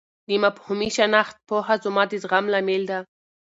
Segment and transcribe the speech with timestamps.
[0.27, 2.99] د مفهومي شناخت پوهه زما د زغم لامل ده.